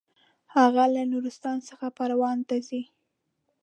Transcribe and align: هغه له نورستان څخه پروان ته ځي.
هغه 0.55 0.83
له 0.95 1.01
نورستان 1.11 1.57
څخه 1.69 1.85
پروان 1.97 2.37
ته 2.47 2.55
ځي. 2.67 2.81